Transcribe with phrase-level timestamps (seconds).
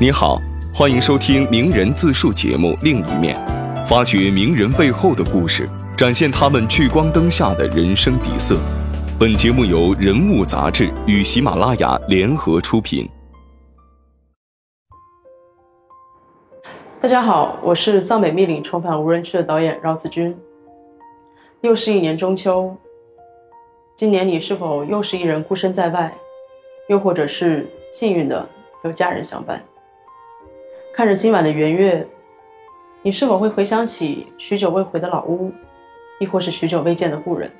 [0.00, 0.42] 你好，
[0.74, 3.36] 欢迎收听名人自述节目《另一面》，
[3.86, 8.58] 发掘名人背后的故事，展现他们聚光灯下的人生底色。
[9.20, 13.08] 本节目由人物杂志与喜马拉雅联合出品。
[17.00, 20.36] 大家好，我是《藏北密岭重返无人区》的导演饶子君。
[21.60, 22.76] 又是一年中秋，
[23.96, 26.12] 今年你是否又是一人孤身在外，
[26.88, 28.44] 又或者是幸运的
[28.82, 29.62] 有家人相伴？
[30.96, 32.06] 看着今晚的圆月，
[33.02, 35.50] 你是否会回想起许久未回的老屋，
[36.20, 37.50] 亦或是许久未见的故人？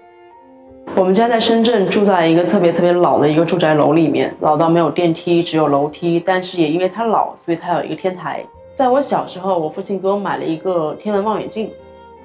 [0.95, 6.23] 我们家在深圳，住在一个特别特别老的一个住宅楼里面，老到没有电梯，只有楼梯。
[6.25, 8.47] 但是也因为它老，所以它有一个天台。
[8.73, 11.69] 在我小时候，我父亲给我买了一个天文望远镜，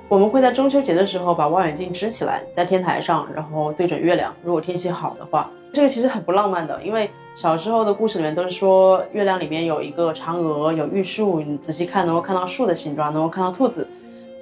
[0.09, 4.33] 我们会在中秋节的时候把望远镜支起来，在天台上，然后对准月亮。
[4.43, 5.49] 如果天气好的话。
[5.71, 13.87] 这个其实很不浪漫的，因为小时候的故事里面都是说月亮里面有一个嫦娥，有玉树，你仔细看能够看到树的形状，能够看到兔子。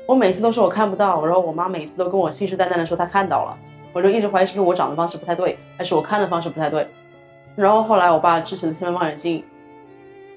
[0.05, 3.57] 我每次都说我看不到，然后我妈每次都跟我信誓旦旦的说她看到了，
[3.91, 6.87] 我就一直怀疑是不是我长的方式不太对，还是我看的方式不太对。
[7.57, 9.43] 然后后来我爸支持了天文望远镜，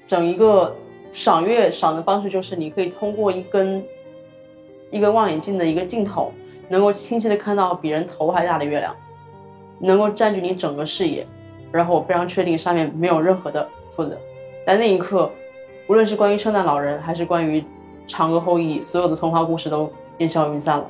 [0.05, 0.75] 整一个
[1.13, 3.81] 赏月赏的方式就是你可以通过一根
[4.91, 6.31] 一个望远镜的一个镜头，
[6.69, 8.95] 能够清晰的看到比人头还大的月亮。
[9.83, 11.25] 能够占据你整个视野，
[11.71, 14.15] 然后我非常确定上面没有任何的兔子。
[14.63, 15.27] 在那一刻，
[15.87, 17.63] 无论是关于圣诞老人，还是关于
[18.07, 20.85] 嫦娥后裔，所有的童话故事都烟消云散了。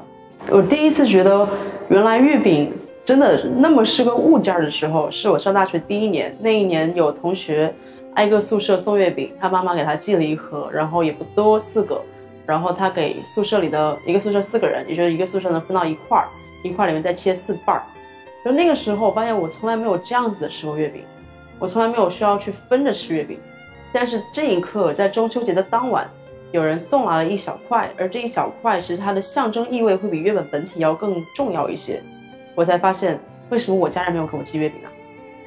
[0.50, 1.48] 我第一次觉得，
[1.88, 2.74] 原来月饼
[3.06, 6.36] 真的那么是个物件的时候，是我上大学第一年。
[6.42, 7.74] 那一年有同学
[8.16, 12.02] 挨个宿舍送月饼，他妈妈给他寄了一盒，然后也不多，四个。
[12.46, 16.28] 然后他给宿舍里的一个宿舍四个人，也就是一个宿舍能分到一块儿，
[16.64, 17.84] 一块儿里面再切四瓣儿。
[18.44, 21.04] 就那个时候，我发现我从来没有这样子的吃过月饼，
[21.60, 23.40] 我从来没有需要去分着吃月饼。
[23.94, 26.10] 但是这一刻，在中秋节的当晚，
[26.52, 32.02] 有人送来了一小块，而这一小块其实它的象征意味会比月本本体要更重要一些。
[32.56, 34.90] 我才发现，为什么我家人没有给我寄月饼呢？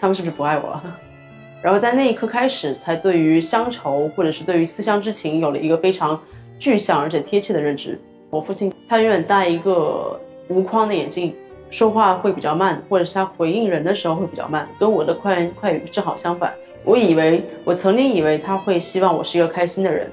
[0.01, 0.99] 他们是不是不爱我了？
[1.63, 6.21] 然后在那一刻开始，才对于乡愁或者是对于思乡之情有了一个非常
[6.59, 8.01] 具象而且贴切的认知。
[8.31, 11.35] 我父亲他永远戴一个无框的眼镜。
[11.71, 16.55] 说话会比较慢，或者是他回应人的时候会比较慢，跟我的快言快语正好相反。
[16.85, 20.09] 我以为，我曾经以为他会希望我是一个开心的人，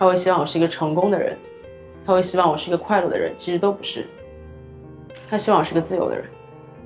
[0.00, 1.36] 他会希望我是一个成功的人，
[2.04, 4.04] 他会希望我是一个快乐的人，其实都不是。
[5.28, 6.24] 他希望我是个自由的人。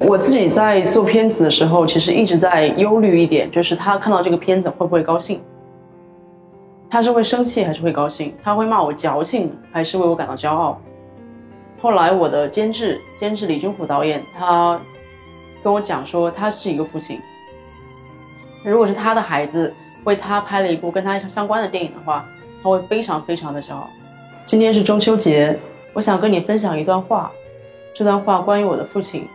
[0.00, 5.40] 我自己在做片子的时候，其实一直在忧虑一点，就是他看到这个片子会不会高兴？
[6.94, 8.32] 他是会生气还是会高兴？
[8.40, 10.80] 他会骂我矫情，还是为我感到骄傲？
[11.82, 14.80] 后来，我的监制监制李军虎导演，他
[15.64, 17.20] 跟我讲说，他是一个父亲。
[18.64, 22.24] 如果是他的孩子为他拍了一部跟他相关的电影的话，
[22.62, 23.90] 他会非常非常的骄傲。
[24.46, 25.58] 今天是中秋节，
[25.94, 27.28] 我想跟你分享一段话。
[27.92, 29.26] 这段话关于我的父亲，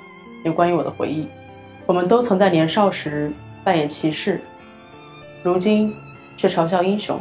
[0.46, 1.28] 也关于我的回忆。
[1.86, 3.30] 我们都曾在年少时
[3.66, 4.40] 扮演骑士，
[5.44, 5.94] 如今
[6.38, 7.20] 却嘲笑英雄。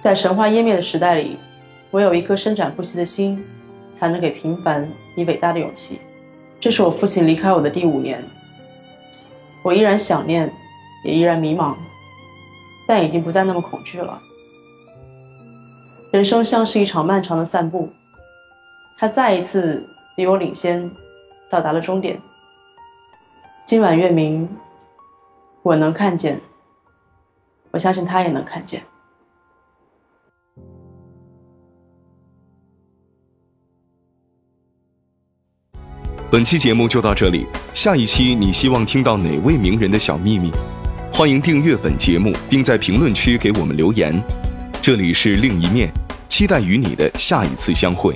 [0.00, 1.38] 在神话湮灭的时代里，
[1.92, 3.44] 唯有一颗伸展不息的心。
[3.92, 6.00] 才能给平凡以伟大的勇气。
[6.58, 8.24] 这是我父亲离开我的第五年，
[9.62, 10.50] 我依然想念，
[11.04, 11.76] 也依然迷茫，
[12.86, 14.18] 但已经不再那么恐惧了。
[16.12, 17.90] 人生像是一场漫长的散步，
[18.96, 20.90] 他再一次比我领先，
[21.50, 22.18] 到达了终点。
[23.66, 24.48] 今晚月明，
[25.62, 26.40] 我能看见，
[27.70, 28.82] 我相信他也能看见。
[36.30, 40.52] 本期节目就到这里，下一期你希望听到哪位名人的小秘密？
[41.12, 44.14] 欢迎订阅本节目，并在评论区给我们留言。
[44.80, 45.92] 这里是另一面，
[46.28, 48.14] 期待与你的下一次相会。